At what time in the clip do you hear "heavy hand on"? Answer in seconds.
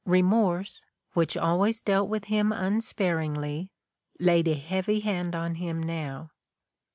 4.55-5.53